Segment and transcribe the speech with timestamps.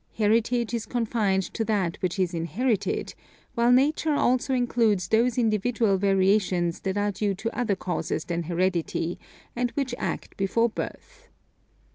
[0.17, 3.13] Heritage is confined to that which is inherited,
[3.53, 9.19] while Nature also includes those individual variations that are due to other causes than heredity,
[9.55, 11.27] and which act before birth.